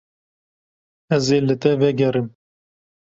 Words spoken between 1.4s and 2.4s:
li te vegerim.